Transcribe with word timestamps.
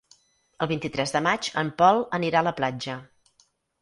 El 0.65 0.69
vint-i-tres 0.71 1.13
de 1.17 1.21
maig 1.27 1.49
en 1.63 1.69
Pol 1.83 2.01
anirà 2.19 2.41
a 2.41 2.47
la 2.49 2.55
platja. 2.63 2.97